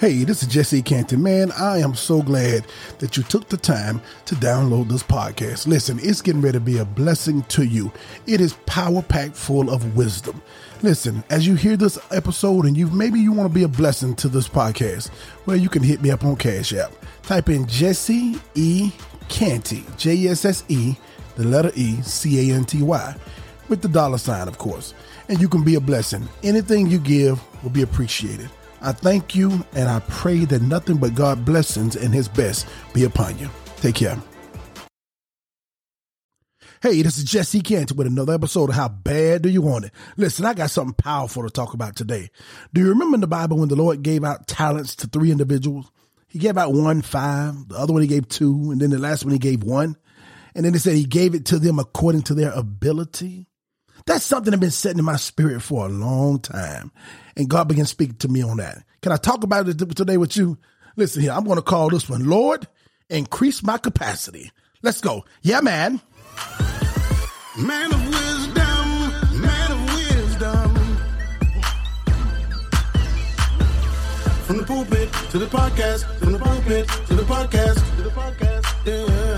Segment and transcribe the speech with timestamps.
[0.00, 1.18] Hey, this is Jesse Canty.
[1.18, 2.64] Man, I am so glad
[3.00, 5.66] that you took the time to download this podcast.
[5.66, 7.92] Listen, it's getting ready to be a blessing to you.
[8.26, 10.40] It is power packed full of wisdom.
[10.80, 14.16] Listen, as you hear this episode and you maybe you want to be a blessing
[14.16, 15.10] to this podcast,
[15.44, 16.92] well, you can hit me up on Cash App.
[17.24, 18.92] Type in Jesse E.
[19.28, 20.94] Canty, J S S E,
[21.36, 23.14] the letter E, C A N T Y,
[23.68, 24.94] with the dollar sign, of course.
[25.28, 26.26] And you can be a blessing.
[26.42, 28.48] Anything you give will be appreciated.
[28.82, 33.04] I thank you and I pray that nothing but God blessings and his best be
[33.04, 33.48] upon you.
[33.76, 34.18] Take care.
[36.82, 39.92] Hey, this is Jesse Canty with another episode of How Bad Do You Want It?
[40.16, 42.30] Listen, I got something powerful to talk about today.
[42.72, 45.92] Do you remember in the Bible when the Lord gave out talents to three individuals?
[46.26, 49.24] He gave out one five, the other one he gave two, and then the last
[49.24, 49.94] one he gave one.
[50.54, 53.49] And then he said he gave it to them according to their ability.
[54.10, 56.90] That's something I've been setting in my spirit for a long time.
[57.36, 58.82] And God began speaking to me on that.
[59.02, 60.58] Can I talk about it today with you?
[60.96, 62.66] Listen here, I'm going to call this one, Lord,
[63.08, 64.50] increase my capacity.
[64.82, 65.24] Let's go.
[65.42, 66.00] Yeah, man.
[67.56, 70.74] Man of wisdom, man of wisdom.
[74.42, 78.66] From the pulpit to the podcast, from the pulpit to the podcast, to the podcast,
[78.84, 79.29] yeah.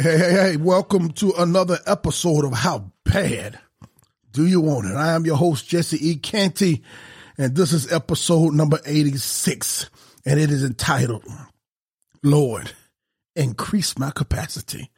[0.00, 3.58] Hey, hey, hey, welcome to another episode of How Bad
[4.30, 4.94] Do You Want It?
[4.94, 6.14] I am your host, Jesse E.
[6.14, 6.84] Canty,
[7.36, 9.90] and this is episode number 86,
[10.24, 11.24] and it is entitled,
[12.22, 12.70] Lord,
[13.34, 14.88] Increase My Capacity.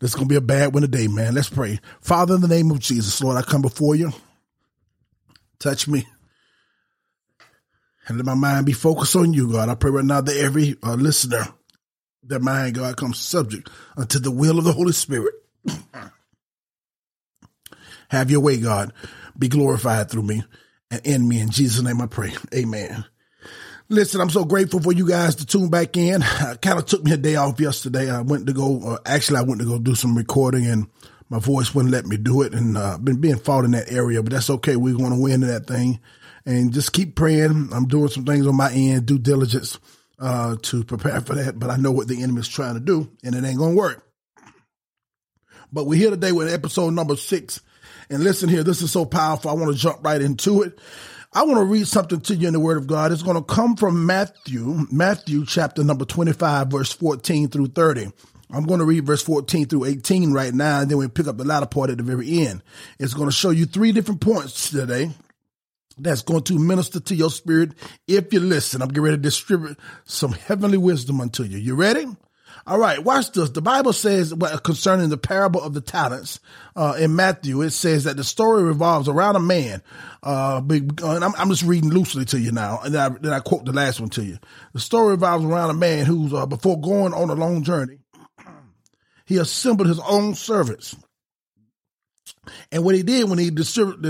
[0.00, 1.36] This is going to be a bad one today, man.
[1.36, 1.78] Let's pray.
[2.00, 4.12] Father, in the name of Jesus, Lord, I come before you.
[5.60, 6.04] Touch me.
[8.08, 9.68] And let my mind be focused on you, God.
[9.68, 11.46] I pray right now that every uh, listener,
[12.22, 15.34] their mind, God, comes subject unto the will of the Holy Spirit.
[18.08, 18.92] Have your way, God.
[19.38, 20.42] Be glorified through me
[20.90, 21.40] and in me.
[21.40, 22.32] In Jesus' name I pray.
[22.54, 23.04] Amen.
[23.88, 26.22] Listen, I'm so grateful for you guys to tune back in.
[26.22, 28.10] I kind of took me a day off yesterday.
[28.10, 30.88] I went to go, uh, actually, I went to go do some recording and
[31.28, 32.54] my voice wouldn't let me do it.
[32.54, 34.76] And uh, been being fought in that area, but that's okay.
[34.76, 36.00] We're going to win in that thing
[36.46, 37.70] and just keep praying.
[37.72, 39.78] I'm doing some things on my end, due diligence
[40.22, 41.58] uh, to prepare for that.
[41.58, 44.06] But I know what the enemy is trying to do and it ain't to work.
[45.72, 47.60] But we're here today with episode number six.
[48.08, 49.50] And listen here, this is so powerful.
[49.50, 50.78] I want to jump right into it.
[51.32, 53.10] I want to read something to you in the Word of God.
[53.10, 58.12] It's going to come from Matthew, Matthew chapter number 25, verse 14 through 30.
[58.50, 61.38] I'm going to read verse 14 through 18 right now, and then we pick up
[61.38, 62.62] the latter part at the very end.
[62.98, 65.10] It's going to show you three different points today
[65.98, 67.72] that's going to minister to your spirit
[68.06, 68.82] if you listen.
[68.82, 71.58] I'm getting ready to distribute some heavenly wisdom unto you.
[71.58, 72.06] You ready?
[72.64, 73.50] All right, watch this.
[73.50, 74.32] The Bible says
[74.62, 76.38] concerning the parable of the talents
[76.76, 79.82] uh, in Matthew, it says that the story revolves around a man.
[80.22, 83.32] Uh, uh, and I'm, I'm, just reading loosely to you now, and then I, then
[83.32, 84.38] I, quote the last one to you.
[84.74, 87.98] The story revolves around a man who's uh, before going on a long journey,
[89.26, 90.94] he assembled his own servants.
[92.70, 94.04] And what he did when he assembled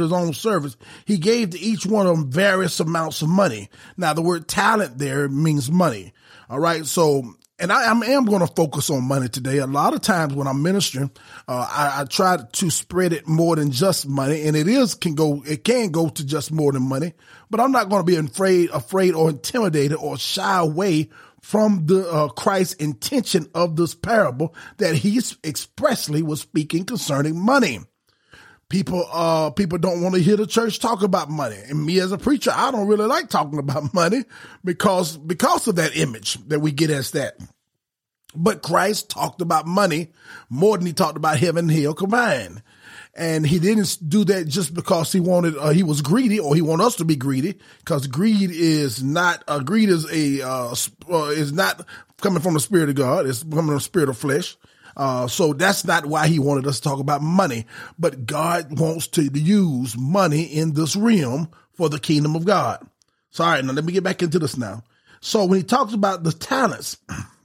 [0.00, 3.68] his own servants, he gave to each one of them various amounts of money.
[3.96, 6.12] Now, the word talent there means money.
[6.48, 6.84] All right.
[6.86, 9.58] So and I, I am going to focus on money today.
[9.58, 11.10] A lot of times when I'm ministering,
[11.48, 15.16] uh, I, I, try to spread it more than just money, and it is can
[15.16, 17.14] go it can go to just more than money.
[17.50, 21.10] But I'm not going to be afraid, afraid or intimidated or shy away
[21.42, 27.80] from the uh, Christ's intention of this parable that he expressly was speaking concerning money.
[28.68, 31.56] People, uh, people don't want to hear the church talk about money.
[31.68, 34.24] And me as a preacher, I don't really like talking about money
[34.64, 37.38] because, because of that image that we get as that.
[38.34, 40.12] But Christ talked about money
[40.50, 42.62] more than he talked about heaven and hell combined.
[43.18, 46.62] And he didn't do that just because he wanted, uh, he was greedy or he
[46.62, 50.74] want us to be greedy because greed is not, uh, greed is a, uh,
[51.10, 51.84] uh, is not
[52.20, 53.26] coming from the spirit of God.
[53.26, 54.56] It's coming from the spirit of flesh.
[54.96, 57.66] Uh, so that's not why he wanted us to talk about money,
[57.98, 62.86] but God wants to use money in this realm for the kingdom of God.
[63.30, 64.84] So, all right, now let me get back into this now.
[65.20, 66.98] So when he talks about the talents,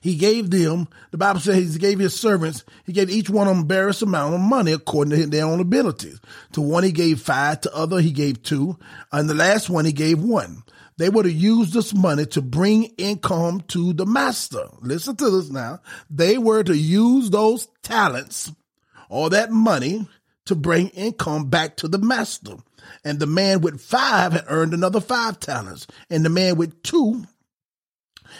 [0.00, 3.56] he gave them, the Bible says he gave his servants, he gave each one of
[3.56, 6.20] them various amount of money according to their own abilities.
[6.52, 8.78] To one he gave five, to other he gave two,
[9.12, 10.62] and the last one he gave one.
[10.96, 14.64] They were to use this money to bring income to the master.
[14.80, 15.80] Listen to this now.
[16.08, 18.52] They were to use those talents
[19.08, 20.06] or that money
[20.46, 22.56] to bring income back to the master.
[23.04, 25.86] And the man with five had earned another five talents.
[26.10, 27.24] And the man with two,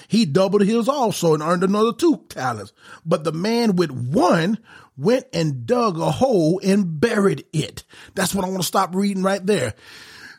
[0.09, 2.73] he doubled his also and earned another two talents.
[3.05, 4.59] But the man with one
[4.97, 7.85] went and dug a hole and buried it.
[8.15, 9.75] That's what I want to stop reading right there.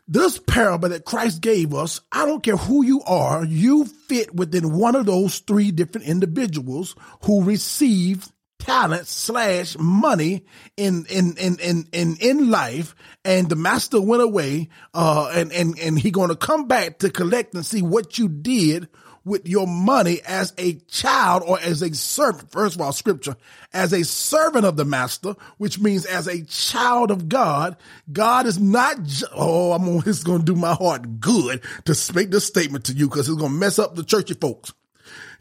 [0.07, 4.77] This parable that Christ gave us, I don't care who you are, you fit within
[4.77, 11.87] one of those three different individuals who received talent slash money in in in in
[11.91, 16.35] in in life and the master went away uh and and and he going to
[16.35, 18.87] come back to collect and see what you did
[19.25, 22.51] with your money as a child or as a servant.
[22.51, 23.35] First of all, scripture,
[23.73, 27.75] as a servant of the master, which means as a child of God,
[28.13, 28.97] God is not,
[29.33, 33.09] oh, I'm it's going to do my heart good to make this statement to you
[33.09, 34.73] because it's going to mess up the churchy folks.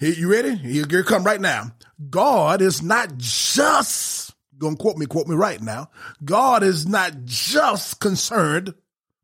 [0.01, 0.57] Here, you ready?
[0.57, 1.73] Here, here come right now.
[2.11, 5.91] God is not just, gonna quote me, quote me right now.
[6.25, 8.75] God is not just concerned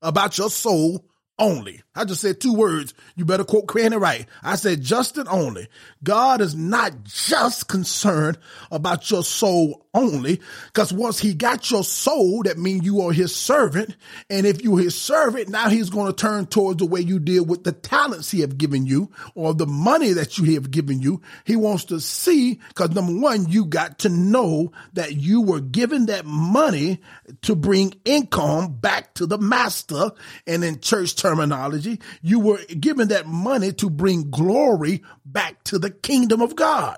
[0.02, 1.04] about your soul
[1.38, 1.82] only.
[2.00, 2.94] I just said two words.
[3.14, 4.26] You better quote Cranny right.
[4.42, 5.68] I said Justin only.
[6.02, 8.38] God is not just concerned
[8.70, 13.34] about your soul only, because once he got your soul, that means you are his
[13.34, 13.96] servant.
[14.30, 17.44] And if you're his servant, now he's going to turn towards the way you deal
[17.44, 21.20] with the talents he have given you or the money that you have given you.
[21.44, 26.06] He wants to see, because number one, you got to know that you were given
[26.06, 27.00] that money
[27.42, 30.12] to bring income back to the master.
[30.46, 31.89] And in church terminology,
[32.22, 36.96] you were given that money to bring glory back to the kingdom of God.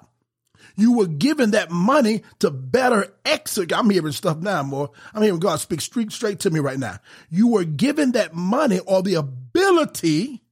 [0.77, 3.77] You were given that money to better execute.
[3.77, 4.91] I'm hearing stuff now, more.
[5.13, 6.99] I'm hearing God speak straight, straight to me right now.
[7.31, 10.43] You were given that money or the ability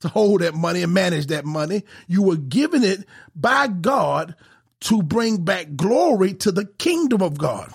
[0.00, 1.84] to hold that money and manage that money.
[2.06, 4.34] You were given it by God
[4.80, 7.72] to bring back glory to the kingdom of God.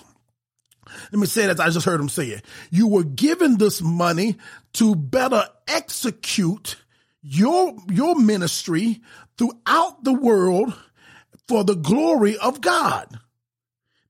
[1.12, 2.44] Let me say that I just heard him say it.
[2.70, 4.36] You were given this money
[4.74, 6.76] to better execute
[7.22, 9.00] your, your ministry
[9.36, 10.74] throughout the world
[11.46, 13.18] for the glory of God.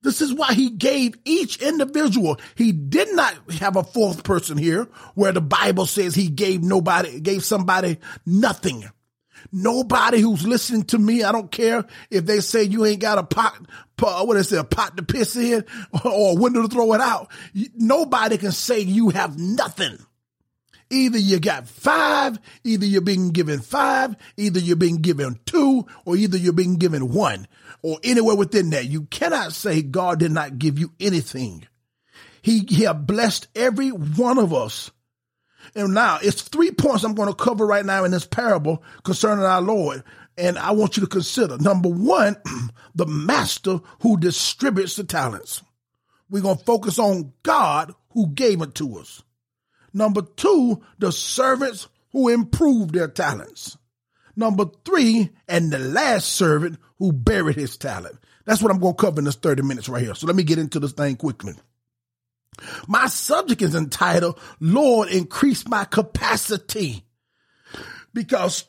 [0.03, 2.39] This is why he gave each individual.
[2.55, 7.21] He did not have a fourth person here where the Bible says he gave nobody,
[7.21, 8.85] gave somebody nothing.
[9.53, 13.23] Nobody who's listening to me, I don't care if they say you ain't got a
[13.23, 13.59] pot,
[13.97, 15.65] pot what is it, a pot to piss in
[16.05, 17.31] or a window to throw it out.
[17.75, 19.99] Nobody can say you have nothing.
[20.91, 26.17] Either you got five, either you're being given five, either you're being given two, or
[26.17, 27.47] either you're being given one,
[27.83, 28.87] or anywhere within that.
[28.87, 31.67] You cannot say God did not give you anything.
[32.41, 34.91] He, he blessed every one of us.
[35.75, 39.45] And now it's three points I'm going to cover right now in this parable concerning
[39.45, 40.03] our Lord.
[40.39, 42.37] And I want you to consider number one,
[42.95, 45.63] the master who distributes the talents.
[46.31, 49.23] We're going to focus on God who gave it to us.
[49.93, 53.77] Number two, the servants who improved their talents.
[54.37, 58.19] Number three, and the last servant who buried his talent.
[58.45, 60.15] That's what I'm going to cover in this 30 minutes right here.
[60.15, 61.55] So let me get into this thing quickly.
[62.87, 67.05] My subject is entitled, Lord, increase my capacity.
[68.13, 68.65] Because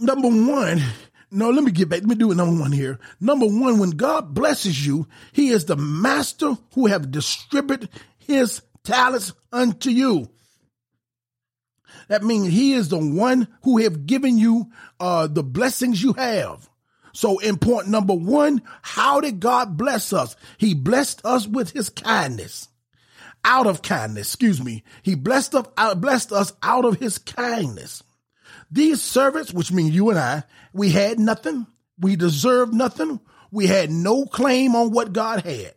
[0.00, 0.82] number one,
[1.30, 2.00] no, let me get back.
[2.00, 2.98] Let me do it number one here.
[3.20, 7.88] Number one, when God blesses you, he is the master who have distributed
[8.18, 10.28] his talents unto you.
[12.08, 16.68] That means he is the one who have given you uh, the blessings you have.
[17.12, 20.34] So important number one, how did God bless us?
[20.58, 22.68] He blessed us with his kindness.
[23.44, 24.84] Out of kindness, excuse me.
[25.02, 28.02] He blessed us, out, blessed us out of his kindness.
[28.70, 31.66] These servants, which mean you and I, we had nothing.
[31.98, 33.20] We deserved nothing.
[33.50, 35.74] We had no claim on what God had.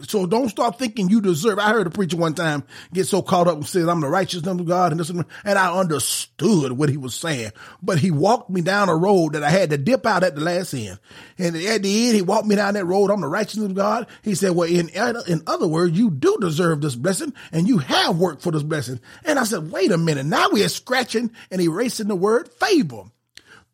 [0.00, 1.60] So don't start thinking you deserve.
[1.60, 4.60] I heard a preacher one time get so caught up and said, I'm the righteousness
[4.60, 7.52] of God and this and, and I understood what he was saying.
[7.80, 10.40] But he walked me down a road that I had to dip out at the
[10.40, 10.98] last end.
[11.38, 13.08] And at the end, he walked me down that road.
[13.08, 14.08] I'm the righteousness of God.
[14.22, 18.18] He said, well, in, in other words, you do deserve this blessing and you have
[18.18, 18.98] worked for this blessing.
[19.24, 20.26] And I said, wait a minute.
[20.26, 23.04] Now we are scratching and erasing the word favor.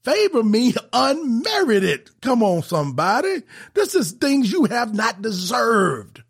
[0.02, 2.11] Favor me unmerited.
[2.23, 3.42] Come on, somebody.
[3.75, 6.23] This is things you have not deserved.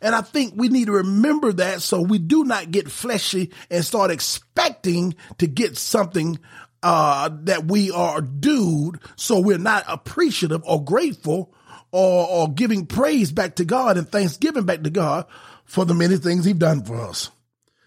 [0.00, 3.84] And I think we need to remember that so we do not get fleshy and
[3.84, 6.40] start expecting to get something
[6.82, 8.94] uh, that we are due.
[9.14, 11.54] So we're not appreciative or grateful
[11.92, 15.26] or, or giving praise back to God and thanksgiving back to God
[15.64, 17.30] for the many things he's done for us.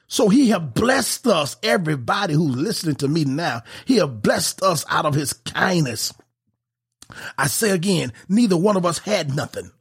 [0.07, 3.63] So he have blessed us, everybody who's listening to me now.
[3.85, 6.13] He have blessed us out of his kindness.
[7.37, 9.71] I say again, neither one of us had nothing.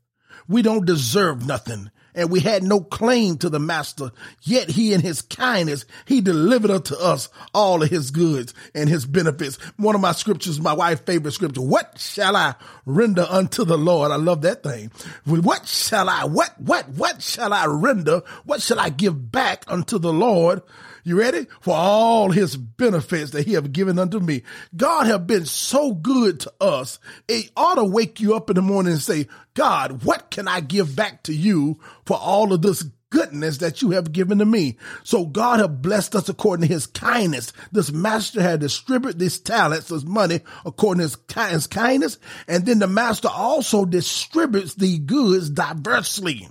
[0.49, 4.11] We don't deserve nothing and we had no claim to the master.
[4.43, 9.07] Yet he in his kindness, he delivered unto us all of his goods and his
[9.07, 9.57] benefits.
[9.77, 11.63] One of my scriptures, my wife's favorite scripture.
[11.63, 12.55] What shall I
[12.87, 14.13] render unto the Lord?
[14.13, 14.91] I love that thing.
[15.25, 18.23] What shall I, what, what, what shall I render?
[18.45, 20.63] What shall I give back unto the Lord?
[21.05, 21.47] You ready?
[21.61, 24.43] For all his benefits that he have given unto me.
[24.75, 26.99] God have been so good to us.
[27.29, 30.61] It ought to wake you up in the morning and say, God, what can I
[30.61, 32.85] give back to you for all of this
[33.15, 34.77] goodness that you have given to me.
[35.05, 37.53] So God have blessed us according to his kindness.
[37.71, 42.19] This master had distributed these talents, this money, according to his kindness.
[42.49, 46.49] And then the master also distributes the goods diversely.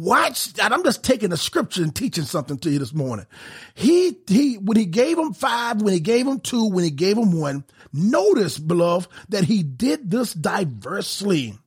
[0.00, 3.26] Watch, and I'm just taking the scripture and teaching something to you this morning.
[3.74, 7.18] He, he, when he gave him five, when he gave him two, when he gave
[7.18, 11.58] him one, notice, beloved, that he did this diversely.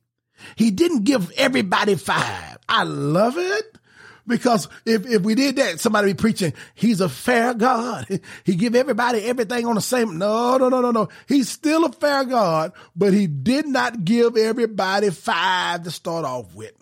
[0.56, 2.58] He didn't give everybody five.
[2.68, 3.78] I love it.
[4.26, 8.20] Because if, if we did that, somebody be preaching, he's a fair God.
[8.44, 10.18] He give everybody everything on the same.
[10.18, 11.08] No, no, no, no, no.
[11.28, 16.52] He's still a fair God, but he did not give everybody five to start off
[16.54, 16.72] with.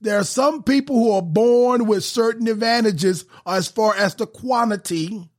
[0.00, 5.28] There are some people who are born with certain advantages as far as the quantity.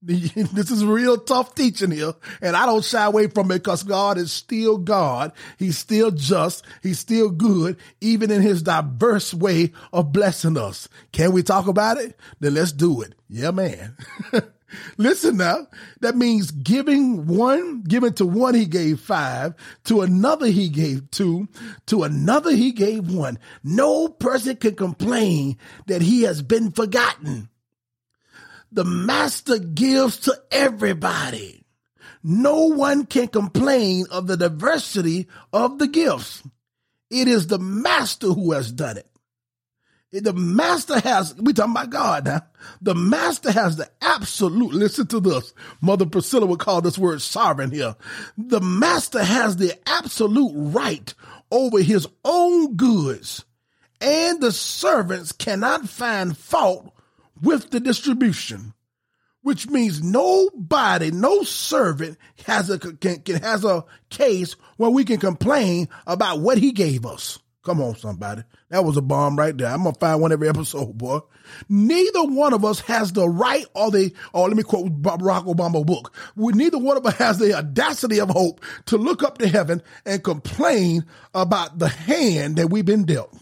[0.00, 4.16] This is real tough teaching here, and I don't shy away from it because God
[4.16, 5.32] is still God.
[5.58, 6.64] He's still just.
[6.84, 10.88] He's still good, even in his diverse way of blessing us.
[11.10, 12.16] Can we talk about it?
[12.38, 13.16] Then let's do it.
[13.28, 13.96] Yeah, man.
[14.96, 15.66] Listen now,
[16.00, 21.48] that means giving one, giving to one he gave five, to another he gave two,
[21.86, 23.38] to another he gave one.
[23.62, 25.56] No person can complain
[25.86, 27.48] that he has been forgotten.
[28.70, 31.64] The master gives to everybody.
[32.22, 36.42] No one can complain of the diversity of the gifts.
[37.10, 39.08] It is the master who has done it.
[40.10, 42.40] The master has, we talking about God now.
[42.80, 45.52] The master has the absolute, listen to this.
[45.82, 47.94] Mother Priscilla would call this word sovereign here.
[48.38, 51.12] The master has the absolute right
[51.50, 53.44] over his own goods
[54.00, 56.92] and the servants cannot find fault
[57.42, 58.74] with the distribution,
[59.42, 65.18] which means nobody, no servant has a, can, can, has a case where we can
[65.18, 67.38] complain about what he gave us.
[67.68, 68.44] Come on, somebody.
[68.70, 69.68] That was a bomb right there.
[69.68, 71.18] I'm gonna find one every episode, boy.
[71.68, 75.84] Neither one of us has the right or the, or let me quote Barack Obama
[75.84, 76.16] book.
[76.34, 79.82] We, neither one of us has the audacity of hope to look up to heaven
[80.06, 83.36] and complain about the hand that we've been dealt.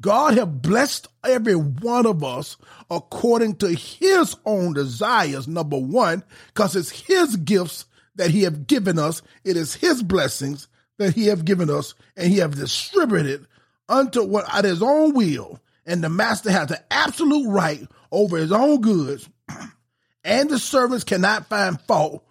[0.00, 2.58] God have blessed every one of us
[2.92, 6.22] according to his own desires, number one,
[6.54, 9.20] because it's his gifts that he have given us.
[9.42, 10.68] It is his blessings
[10.98, 13.46] that he have given us, and he have distributed
[13.88, 15.58] unto what at his own will.
[15.86, 19.28] And the master has the absolute right over his own goods,
[20.24, 22.24] and the servants cannot find fault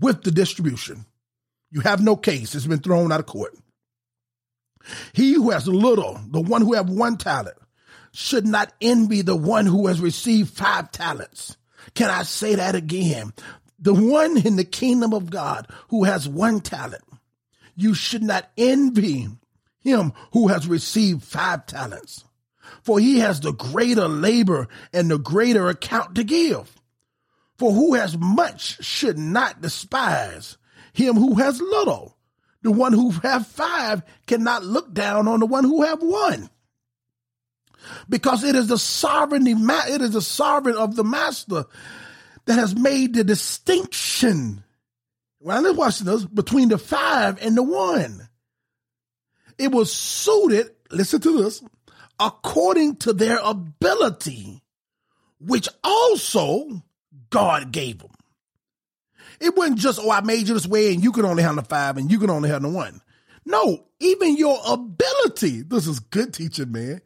[0.00, 1.06] with the distribution.
[1.70, 2.54] You have no case.
[2.54, 3.54] It's been thrown out of court.
[5.12, 7.56] He who has little, the one who have one talent,
[8.12, 11.56] should not envy the one who has received five talents.
[11.94, 13.32] Can I say that again?
[13.78, 17.02] The one in the kingdom of God who has one talent
[17.76, 19.28] you should not envy
[19.80, 22.24] him who has received five talents,
[22.82, 26.70] for he has the greater labor and the greater account to give.
[27.58, 30.56] For who has much should not despise
[30.92, 32.16] him who has little.
[32.62, 36.48] The one who have five cannot look down on the one who have one.
[38.08, 41.66] Because it is the sovereignty, it is the sovereign of the master
[42.46, 44.63] that has made the distinction
[45.44, 48.26] when I was watching this, between the five and the one.
[49.58, 51.62] It was suited, listen to this,
[52.18, 54.62] according to their ability,
[55.38, 56.82] which also
[57.28, 58.10] God gave them.
[59.38, 61.98] It wasn't just, oh, I made you this way and you can only handle five
[61.98, 63.02] and you can only handle one.
[63.44, 65.60] No, even your ability.
[65.60, 67.02] This is good teaching, man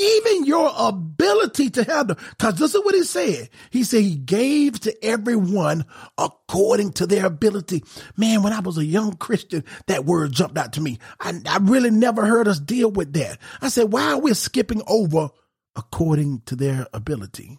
[0.00, 2.16] even your ability to have handle.
[2.38, 3.50] Cause this is what he said.
[3.70, 5.84] He said he gave to everyone
[6.18, 7.84] according to their ability.
[8.16, 10.98] Man, when I was a young Christian, that word jumped out to me.
[11.20, 13.38] I, I really never heard us deal with that.
[13.60, 15.30] I said, why are we skipping over
[15.76, 17.58] according to their ability?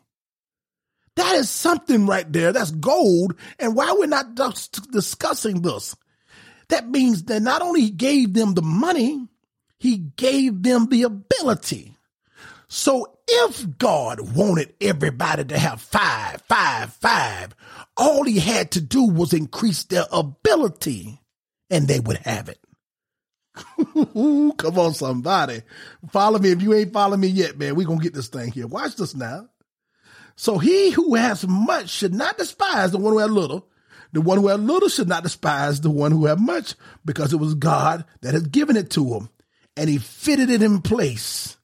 [1.17, 2.53] That is something right there.
[2.53, 3.35] That's gold.
[3.59, 4.35] And why we're not
[4.91, 5.95] discussing this?
[6.69, 9.27] That means that not only he gave them the money,
[9.77, 11.97] he gave them the ability.
[12.73, 17.53] So if God wanted everybody to have five, five, five,
[17.97, 21.19] all he had to do was increase their ability
[21.69, 22.59] and they would have it.
[24.57, 25.63] Come on, somebody.
[26.13, 26.51] Follow me.
[26.51, 28.67] If you ain't following me yet, man, we going to get this thing here.
[28.67, 29.49] Watch this now.
[30.37, 33.67] So he who has much should not despise the one who has little.
[34.13, 37.37] The one who has little should not despise the one who has much, because it
[37.37, 39.29] was God that has given it to him,
[39.75, 41.57] and he fitted it in place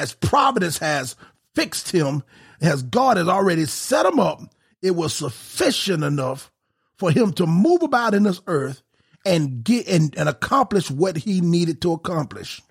[0.00, 1.14] as providence has
[1.54, 2.22] fixed him,
[2.60, 4.40] as God has already set him up.
[4.82, 6.50] It was sufficient enough
[6.98, 8.82] for him to move about in this earth
[9.24, 12.62] and get and, and accomplish what he needed to accomplish.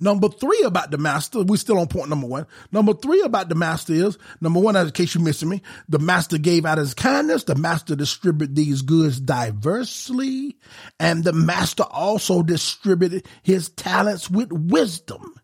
[0.00, 2.46] Number three about the master, we're still on point number one.
[2.72, 6.38] Number three about the master is number one, in case you're missing me, the master
[6.38, 10.56] gave out his kindness, the master distributed these goods diversely,
[10.98, 15.34] and the master also distributed his talents with wisdom.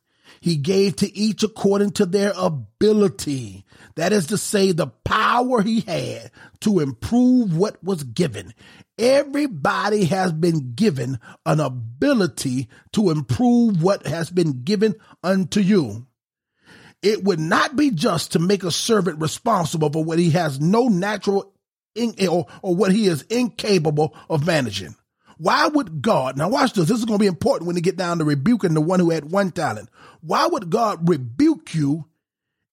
[0.45, 3.65] He gave to each according to their ability.
[3.95, 8.53] That is to say, the power he had to improve what was given.
[8.99, 16.07] Everybody has been given an ability to improve what has been given unto you.
[17.01, 20.89] It would not be just to make a servant responsible for what he has no
[20.89, 21.55] natural
[21.95, 24.95] in, or, or what he is incapable of managing.
[25.39, 27.97] Why would God, now watch this, this is going to be important when you get
[27.97, 29.89] down to rebuking the one who had one talent.
[30.21, 32.07] Why would God rebuke you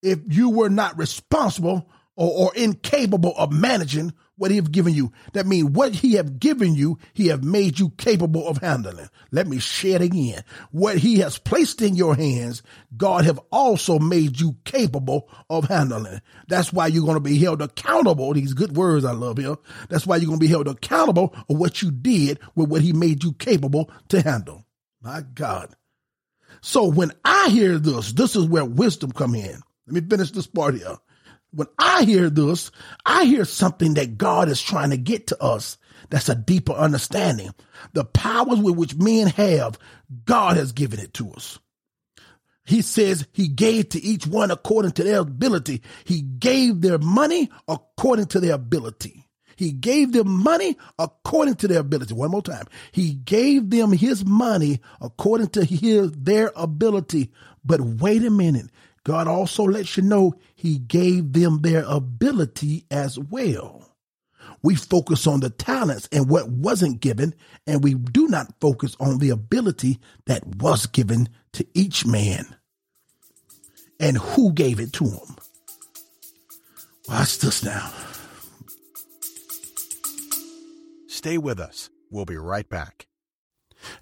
[0.01, 5.12] if you were not responsible or, or incapable of managing what he have given you.
[5.34, 9.08] That means what he have given you, he have made you capable of handling.
[9.32, 10.44] Let me share it again.
[10.72, 12.63] What he has placed in your hands,
[12.98, 16.22] God have also made you capable of handling.
[16.48, 18.34] That's why you're going to be held accountable.
[18.34, 19.58] These good words I love here.
[19.89, 22.94] That's why you're going to be held accountable of what you did with what he
[22.94, 24.65] made you capable to handle.
[25.01, 25.75] My God.
[26.62, 29.62] So when I hear this, this is where wisdom come in.
[29.86, 30.98] Let me finish this part here
[31.51, 32.72] when I hear this,
[33.05, 35.77] I hear something that God is trying to get to us.
[36.10, 37.53] That's a deeper understanding.
[37.93, 39.77] The powers with which men have,
[40.25, 41.60] God has given it to us.
[42.65, 45.81] He says he gave to each one according to their ability.
[46.05, 49.25] He gave their money according to their ability.
[49.55, 52.14] He gave them money according to their ability.
[52.14, 52.66] One more time.
[52.92, 57.31] He gave them his money according to his, their ability.
[57.64, 58.68] But wait a minute.
[59.03, 63.84] God also lets you know he gave them their ability as well.
[64.62, 67.34] We focus on the talents and what wasn't given,
[67.66, 72.56] and we do not focus on the ability that was given to each man
[74.00, 75.36] and who gave it to him.
[77.10, 77.92] Watch this now.
[81.08, 81.90] Stay with us.
[82.12, 83.08] We'll be right back.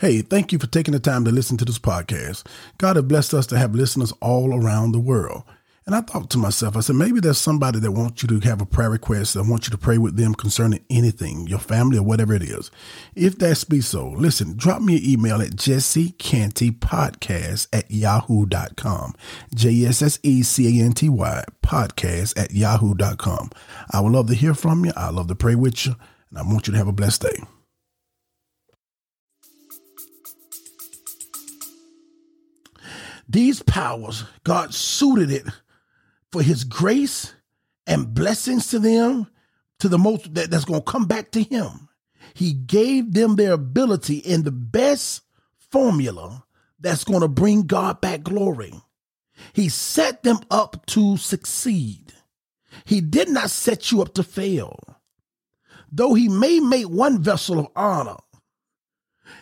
[0.01, 2.45] Hey, thank you for taking the time to listen to this podcast.
[2.77, 5.43] God has blessed us to have listeners all around the world.
[5.89, 8.61] And I thought to myself, I said, maybe there's somebody that wants you to have
[8.61, 12.03] a prayer request I want you to pray with them concerning anything, your family or
[12.03, 12.69] whatever it is.
[13.15, 19.15] If that be so, listen, drop me an email at jessecantypodcast at yahoo.com.
[19.55, 23.49] J-S-S-E-C-A-N-T-Y podcast at yahoo.com.
[23.89, 24.91] I would love to hear from you.
[24.95, 25.95] I love to pray with you.
[26.29, 27.41] And I want you to have a blessed day.
[33.27, 35.47] These powers, God suited it
[36.31, 37.33] for his grace
[37.87, 39.27] and blessings to them,
[39.79, 41.89] to the most that, that's going to come back to him.
[42.33, 45.23] He gave them their ability in the best
[45.57, 46.43] formula
[46.79, 48.73] that's going to bring God back glory.
[49.53, 52.13] He set them up to succeed.
[52.85, 54.77] He did not set you up to fail.
[55.91, 58.17] Though he may make one vessel of honor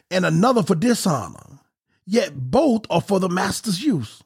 [0.10, 1.60] and another for dishonor,
[2.06, 4.23] yet both are for the master's use.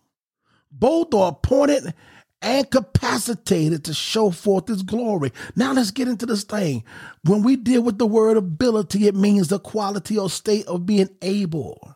[0.71, 1.93] Both are appointed
[2.42, 5.32] and capacitated to show forth his glory.
[5.56, 6.84] Now let's get into this thing.
[7.24, 11.10] When we deal with the word ability, it means the quality or state of being
[11.22, 11.96] able.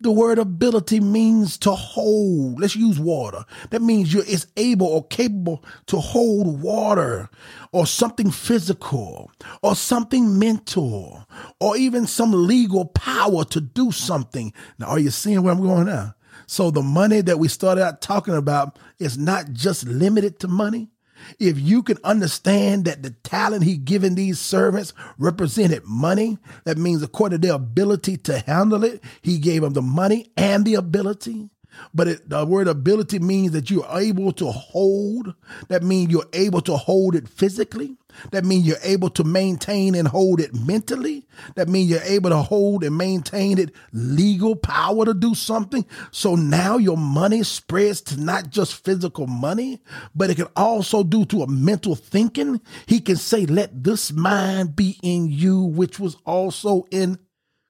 [0.00, 2.60] The word ability means to hold.
[2.60, 3.44] Let's use water.
[3.70, 7.30] That means you're is able or capable to hold water
[7.72, 9.30] or something physical
[9.62, 11.26] or something mental
[11.60, 14.52] or even some legal power to do something.
[14.78, 16.14] Now, are you seeing where I'm going now?
[16.52, 20.90] So the money that we started out talking about is not just limited to money.
[21.38, 27.02] If you can understand that the talent he given these servants represented money, that means
[27.02, 31.48] according to their ability to handle it, he gave them the money and the ability.
[31.94, 35.34] But it, the word ability means that you're able to hold.
[35.68, 37.96] That means you're able to hold it physically.
[38.30, 41.26] That means you're able to maintain and hold it mentally.
[41.54, 45.86] That means you're able to hold and maintain it legal power to do something.
[46.10, 49.80] So now your money spreads to not just physical money,
[50.14, 52.60] but it can also do to a mental thinking.
[52.86, 57.18] He can say, let this mind be in you, which was also in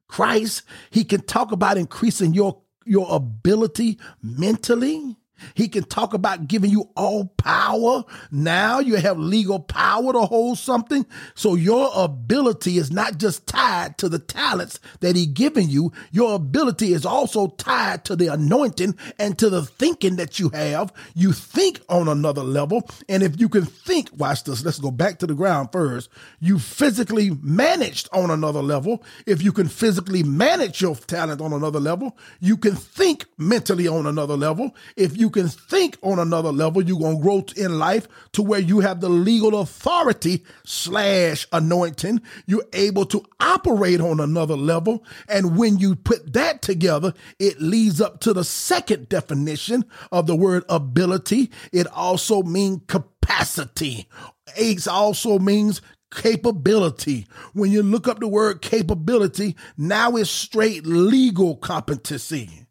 [0.09, 0.63] Christ.
[0.91, 5.17] He can talk about increasing your your ability mentally.
[5.55, 8.05] He can talk about giving you all power.
[8.31, 11.07] Now you have legal power to hold something.
[11.35, 15.93] So your ability is not just tied to the talents that he given you.
[16.11, 20.93] Your ability is also tied to the anointing and to the thinking that you have.
[21.15, 22.89] You think on another level.
[23.09, 24.65] And if you can think, watch this.
[24.65, 26.09] Let's go back to the ground first.
[26.41, 29.05] You physically managed on another level.
[29.27, 34.07] If you can physically manage your talent on another level, you can think mentally on
[34.07, 34.75] another level.
[34.97, 38.61] If you can think on another level, you're going to grow in life to where
[38.61, 42.21] you have the legal authority slash anointing.
[42.47, 45.05] You're able to operate on another level.
[45.29, 50.37] And when you put that together, it leads up to the second definition of the
[50.37, 51.51] word ability.
[51.73, 54.09] It also means capacity.
[54.57, 55.83] It also means
[56.15, 57.27] capability.
[57.55, 62.62] When you look up the word capability, now it's straight legal competency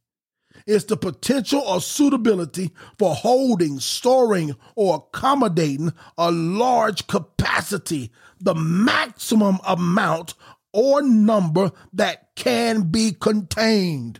[0.65, 9.60] is the potential or suitability for holding, storing, or accommodating a large capacity, the maximum
[9.65, 10.34] amount
[10.74, 14.19] or number that can be contained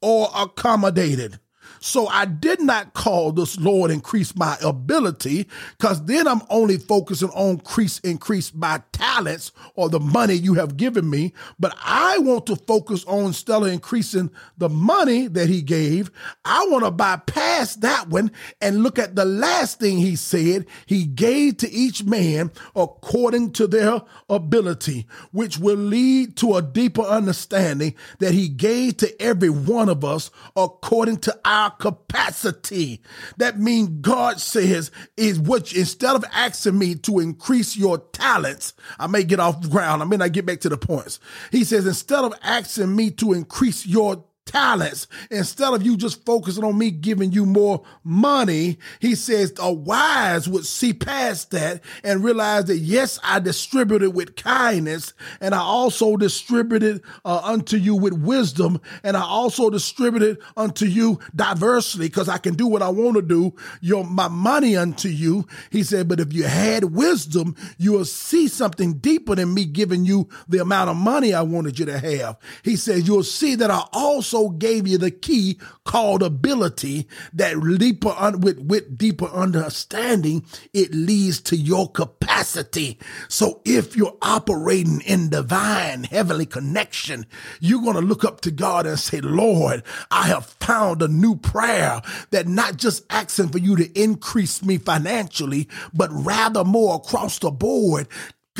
[0.00, 1.38] or accommodated.
[1.82, 7.30] So I did not call this Lord increase my ability because then I'm only focusing
[7.30, 11.32] on increase, increase my talents or the money you have given me.
[11.58, 16.10] But I want to focus on Stella increasing the money that he gave.
[16.44, 20.66] I want to bypass that one and look at the last thing he said.
[20.84, 27.02] He gave to each man according to their ability, which will lead to a deeper
[27.02, 33.00] understanding that he gave to every one of us according to our capacity.
[33.36, 39.06] That means God says is what instead of asking me to increase your talents, I
[39.06, 40.02] may get off the ground.
[40.02, 41.20] I may not get back to the points.
[41.50, 45.06] He says instead of asking me to increase your talents.
[45.30, 50.48] Instead of you just focusing on me giving you more money, he says a wise
[50.48, 56.16] would see past that and realize that yes, I distributed with kindness and I also
[56.16, 62.38] distributed uh, unto you with wisdom and I also distributed unto you diversely because I
[62.38, 63.54] can do what I want to do.
[63.80, 65.46] Your my money unto you.
[65.70, 70.04] He said, but if you had wisdom, you will see something deeper than me giving
[70.04, 72.38] you the amount of money I wanted you to have.
[72.64, 78.14] He says, you'll see that I also gave you the key called ability that deeper
[78.16, 82.98] un- with, with deeper understanding, it leads to your capacity.
[83.28, 87.26] So if you're operating in divine heavenly connection,
[87.60, 91.36] you're going to look up to God and say, Lord, I have found a new
[91.36, 92.00] prayer
[92.30, 97.50] that not just asking for you to increase me financially, but rather more across the
[97.50, 98.08] board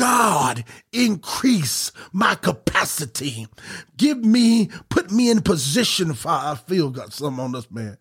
[0.01, 3.45] God, increase my capacity.
[3.97, 7.99] Give me, put me in position for I feel got something on this man.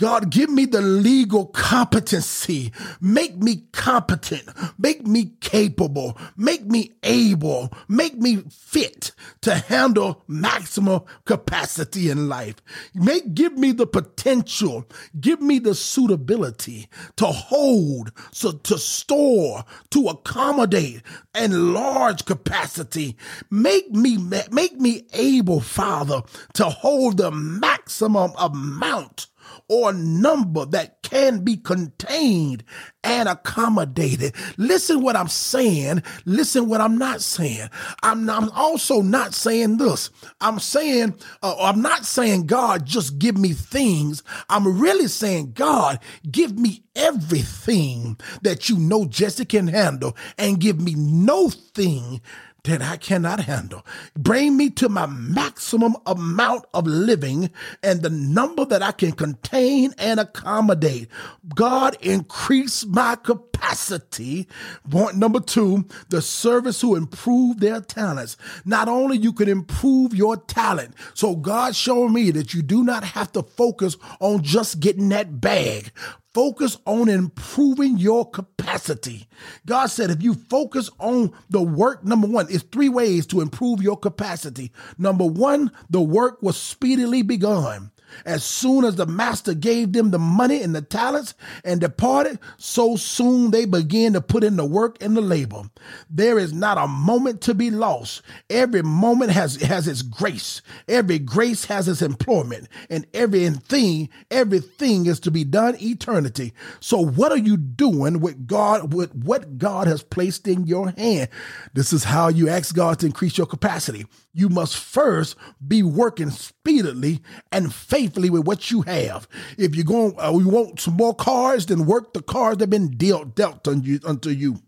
[0.00, 2.72] God, give me the legal competency.
[3.02, 4.48] Make me competent.
[4.78, 6.16] Make me capable.
[6.38, 7.70] Make me able.
[7.86, 12.56] Make me fit to handle maximum capacity in life.
[12.94, 14.86] Make, give me the potential.
[15.20, 21.02] Give me the suitability to hold, so to store, to accommodate
[21.34, 23.18] and large capacity.
[23.50, 26.22] Make me, make me able, Father,
[26.54, 29.26] to hold the maximum amount
[29.70, 32.64] or number that can be contained
[33.04, 34.34] and accommodated.
[34.56, 36.02] Listen what I'm saying.
[36.24, 37.68] Listen what I'm not saying.
[38.02, 40.10] I'm, I'm also not saying this.
[40.40, 44.24] I'm saying, uh, I'm not saying, God, just give me things.
[44.48, 50.80] I'm really saying, God, give me everything that you know Jesse can handle and give
[50.80, 52.20] me no thing
[52.64, 53.84] that I cannot handle.
[54.16, 57.50] Bring me to my maximum amount of living
[57.82, 61.08] and the number that I can contain and accommodate.
[61.54, 64.48] God, increase my capacity.
[64.88, 68.36] Point number two, the service who improve their talents.
[68.64, 70.94] Not only you can improve your talent.
[71.14, 75.40] So God showed me that you do not have to focus on just getting that
[75.40, 75.92] bag,
[76.32, 79.26] Focus on improving your capacity.
[79.66, 83.82] God said if you focus on the work, number one, is three ways to improve
[83.82, 84.70] your capacity.
[84.96, 87.90] Number one, the work was speedily begun.
[88.24, 92.96] As soon as the master gave them the money and the talents and departed, so
[92.96, 95.62] soon they began to put in the work and the labor.
[96.08, 98.22] There is not a moment to be lost.
[98.48, 100.62] Every moment has, has its grace.
[100.88, 106.52] Every grace has its employment and everything, everything is to be done eternity.
[106.80, 111.28] So what are you doing with God, with what God has placed in your hand?
[111.74, 114.06] This is how you ask God to increase your capacity.
[114.32, 117.20] You must first be working speedily
[117.50, 119.28] and faithfully with what you have.
[119.58, 122.70] If you're going, uh, you want some more cars, then work the cars that have
[122.70, 124.60] been dealt, dealt unto you.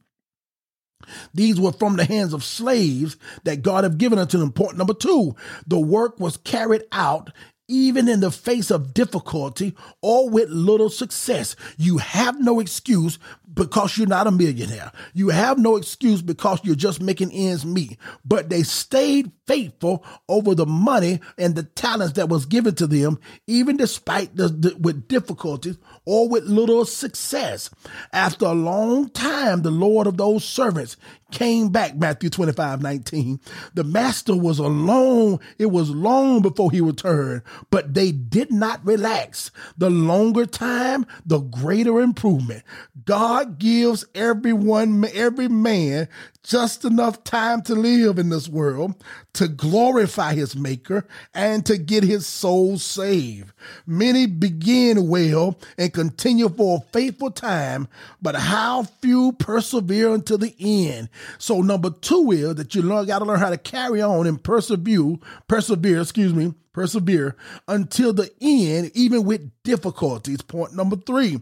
[1.34, 4.52] These were from the hands of slaves that God have given unto them.
[4.52, 5.34] Point number two,
[5.66, 7.30] the work was carried out
[7.72, 11.56] even in the face of difficulty or with little success.
[11.78, 13.18] You have no excuse
[13.54, 14.92] because you're not a millionaire.
[15.14, 17.96] You have no excuse because you're just making ends meet.
[18.26, 23.18] But they stayed faithful over the money and the talents that was given to them,
[23.46, 27.70] even despite the, the, with difficulties or with little success.
[28.12, 30.96] After a long time, the Lord of those servants
[31.32, 33.40] came back, Matthew 25, 19.
[33.74, 35.40] The master was alone.
[35.58, 39.50] It was long before he returned, but they did not relax.
[39.76, 42.62] The longer time, the greater improvement.
[43.04, 46.08] God gives everyone, every man
[46.42, 48.94] just enough time to live in this world,
[49.34, 53.52] to glorify his maker, and to get his soul saved.
[53.86, 57.88] Many begin well and continue for a faithful time,
[58.20, 61.08] but how few persevere until the end.
[61.38, 64.42] So number two is that you learn, got to learn how to carry on and
[64.42, 67.36] persevere, persevere, excuse me, persevere
[67.68, 70.42] until the end, even with difficulties.
[70.42, 71.40] Point number three,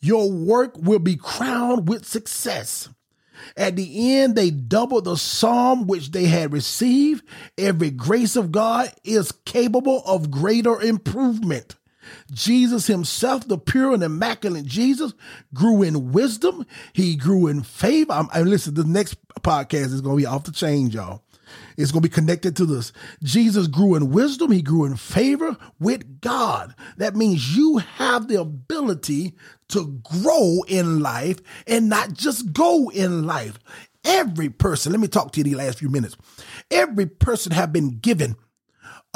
[0.00, 2.88] your work will be crowned with success.
[3.56, 7.24] At the end, they double the psalm which they had received.
[7.58, 11.76] Every grace of God is capable of greater improvement.
[12.32, 15.12] Jesus himself, the pure and immaculate Jesus,
[15.54, 16.66] grew in wisdom.
[16.92, 18.12] He grew in favor.
[18.12, 21.22] I'm, I listen, the next podcast is going to be off the chain, y'all.
[21.76, 22.92] It's going to be connected to this.
[23.22, 24.50] Jesus grew in wisdom.
[24.50, 26.74] He grew in favor with God.
[26.96, 29.34] That means you have the ability
[29.68, 33.58] to grow in life and not just go in life.
[34.04, 36.16] Every person, let me talk to you the last few minutes.
[36.70, 38.36] Every person have been given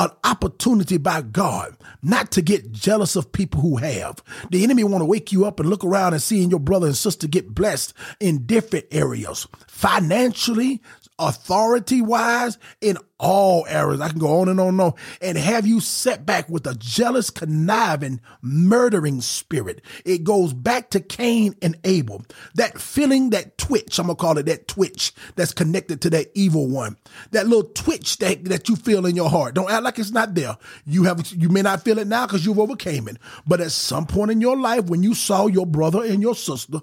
[0.01, 4.23] an opportunity by God not to get jealous of people who have.
[4.51, 6.97] The enemy want to wake you up and look around and seeing your brother and
[6.97, 10.81] sister get blessed in different areas, financially,
[11.19, 14.01] authority wise, in all areas.
[14.01, 16.75] I can go on and on and on and have you set back with a
[16.75, 19.83] jealous, conniving, murdering spirit.
[20.05, 22.25] It goes back to Cain and Abel.
[22.55, 26.31] That feeling, that twitch, I'm going to call it that twitch that's connected to that
[26.35, 26.97] evil one.
[27.33, 29.55] That little twitch that, that you feel in your heart.
[29.55, 30.57] Don't act like it's not there.
[30.87, 33.19] You have, you may not feel it now because you've overcame it.
[33.47, 36.81] But at some point in your life, when you saw your brother and your sister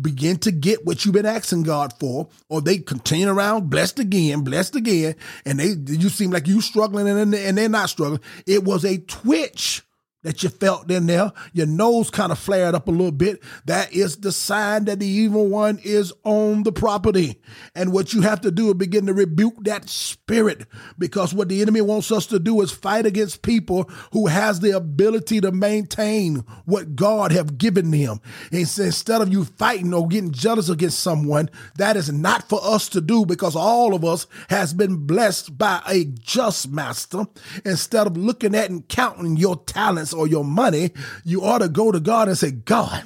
[0.00, 4.42] begin to get what you've been asking God for, or they continue around blessed again,
[4.42, 8.20] blessed again, and they you seem like you struggling and, and they're not struggling.
[8.46, 9.82] It was a twitch
[10.22, 11.32] that you felt in there.
[11.52, 13.42] Your nose kind of flared up a little bit.
[13.64, 17.40] That is the sign that the evil one is on the property.
[17.74, 20.66] And what you have to do is begin to rebuke that spirit
[20.98, 24.76] because what the enemy wants us to do is fight against people who has the
[24.76, 28.20] ability to maintain what God have given them.
[28.50, 32.88] And instead of you fighting or getting jealous against someone, that is not for us
[32.90, 37.26] to do because all of us has been blessed by a just master.
[37.64, 40.90] Instead of looking at and counting your talents or your money,
[41.24, 43.04] you ought to go to God and say, God,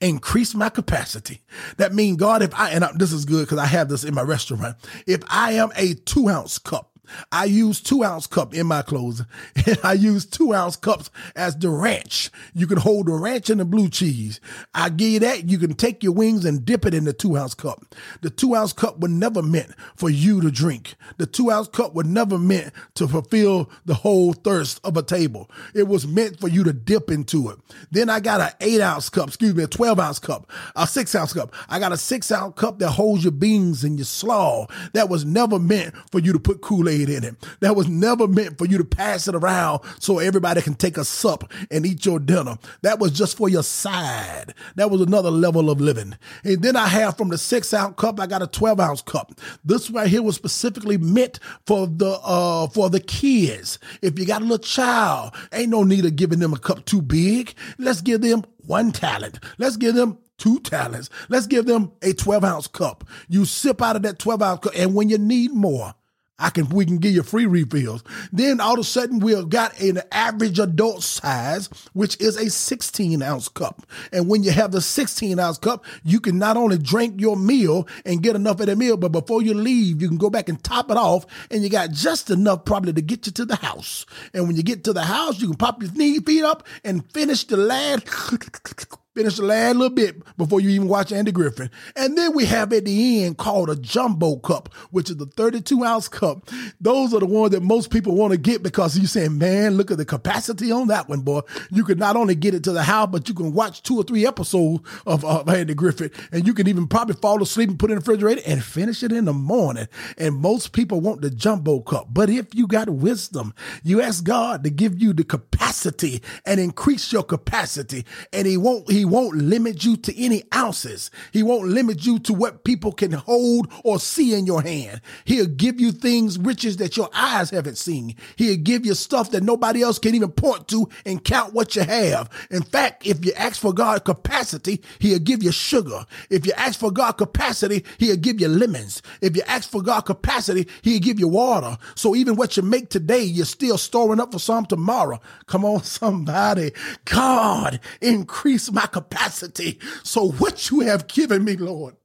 [0.00, 1.42] increase my capacity.
[1.76, 4.14] That means, God, if I, and I, this is good because I have this in
[4.14, 4.76] my restaurant,
[5.06, 6.95] if I am a two ounce cup,
[7.32, 9.22] I use two ounce cup in my clothes.
[9.66, 12.30] And I use two ounce cups as the ranch.
[12.54, 14.40] You can hold the ranch and the blue cheese.
[14.74, 15.48] I give you that.
[15.48, 17.94] You can take your wings and dip it in the two ounce cup.
[18.20, 20.94] The two ounce cup was never meant for you to drink.
[21.16, 25.50] The two ounce cup was never meant to fulfill the whole thirst of a table.
[25.74, 27.58] It was meant for you to dip into it.
[27.90, 31.14] Then I got an eight ounce cup, excuse me, a 12 ounce cup, a six
[31.14, 31.54] ounce cup.
[31.68, 34.66] I got a six ounce cup that holds your beans and your slaw.
[34.92, 36.60] That was never meant for you to put
[36.96, 37.36] Kool-Aid in it.
[37.60, 41.04] That was never meant for you to pass it around so everybody can take a
[41.04, 42.58] sup and eat your dinner.
[42.82, 44.54] That was just for your side.
[44.76, 46.16] That was another level of living.
[46.44, 49.32] And then I have from the six ounce cup, I got a 12 ounce cup.
[49.64, 53.78] This right here was specifically meant for the, uh, for the kids.
[54.02, 57.02] If you got a little child, ain't no need of giving them a cup too
[57.02, 57.54] big.
[57.78, 59.38] Let's give them one talent.
[59.58, 61.08] Let's give them two talents.
[61.28, 63.04] Let's give them a 12 ounce cup.
[63.28, 64.72] You sip out of that 12 ounce cup.
[64.76, 65.94] And when you need more,
[66.38, 68.04] I can we can give you free refills.
[68.30, 72.50] Then all of a sudden we have got an average adult size, which is a
[72.50, 73.86] 16 ounce cup.
[74.12, 77.88] And when you have the 16 ounce cup, you can not only drink your meal
[78.04, 80.62] and get enough of the meal, but before you leave, you can go back and
[80.62, 84.04] top it off, and you got just enough probably to get you to the house.
[84.34, 87.10] And when you get to the house, you can pop your knee feet up and
[87.12, 88.06] finish the last
[89.16, 91.70] Finish the last little bit before you even watch Andy Griffith.
[91.96, 95.82] And then we have at the end called a jumbo cup, which is the 32
[95.82, 96.50] ounce cup.
[96.82, 99.90] Those are the ones that most people want to get because you saying, man, look
[99.90, 101.40] at the capacity on that one, boy.
[101.70, 104.02] You can not only get it to the house, but you can watch two or
[104.02, 106.12] three episodes of, of Andy Griffith.
[106.30, 109.02] And you can even probably fall asleep and put it in the refrigerator and finish
[109.02, 109.88] it in the morning.
[110.18, 112.08] And most people want the jumbo cup.
[112.10, 117.10] But if you got wisdom, you ask God to give you the capacity and increase
[117.14, 118.04] your capacity.
[118.30, 121.10] And he won't, he won't limit you to any ounces.
[121.32, 125.00] He won't limit you to what people can hold or see in your hand.
[125.24, 128.14] He'll give you things, riches that your eyes haven't seen.
[128.36, 131.82] He'll give you stuff that nobody else can even point to and count what you
[131.82, 132.30] have.
[132.50, 136.04] In fact, if you ask for God capacity, he'll give you sugar.
[136.30, 139.02] If you ask for God capacity, he'll give you lemons.
[139.20, 141.78] If you ask for God capacity, he'll give you water.
[141.94, 145.20] So even what you make today, you're still storing up for some tomorrow.
[145.46, 146.72] Come on, somebody.
[147.04, 149.78] God, increase my capacity.
[150.02, 151.96] So what you have given me, Lord,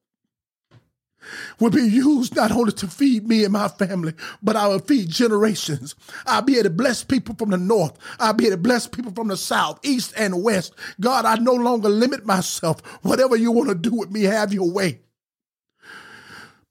[1.57, 5.07] will be used not only to feed me and my family, but I will feed
[5.07, 5.95] generations.
[6.25, 7.97] I'll be able to bless people from the north.
[8.19, 10.73] I'll be able to bless people from the south, east, and west.
[10.99, 12.81] God, I no longer limit myself.
[13.03, 14.99] Whatever you want to do with me, have your way.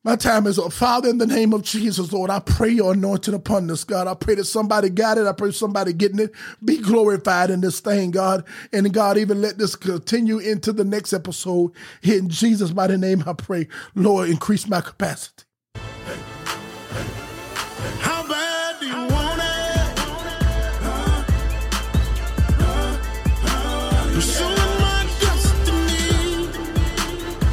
[0.02, 0.72] My time is up.
[0.72, 4.06] Father, in the name of Jesus, Lord, I pray your anointing upon this, God.
[4.06, 5.26] I pray that somebody got it.
[5.26, 6.32] I pray somebody getting it.
[6.64, 8.46] Be glorified in this thing, God.
[8.72, 11.72] And God, even let this continue into the next episode.
[12.02, 13.68] In Jesus' mighty name, I pray.
[13.94, 15.44] Lord, increase my capacity.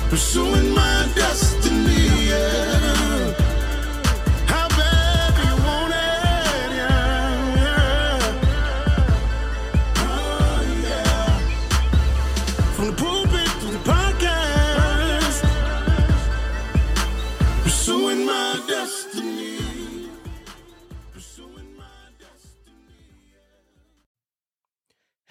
[0.10, 0.67] Pursuing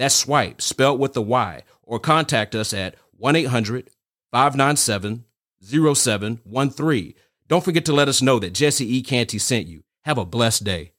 [0.00, 3.90] That's swipe spelled with the Y, or contact us at 1 800
[4.32, 5.26] 597
[5.62, 7.14] 0713.
[7.48, 9.02] Don't forget to let us know that Jesse E.
[9.02, 9.82] Canty sent you.
[10.06, 10.92] Have a blessed day.